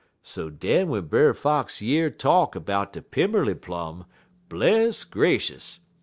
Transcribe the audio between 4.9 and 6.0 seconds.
gracious!